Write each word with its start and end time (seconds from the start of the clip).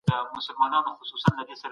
یو 0.07 0.07
سوداګر 0.45 0.93
په 0.99 1.03
سفر 1.09 1.39
کې 1.47 1.55
دی. 1.61 1.67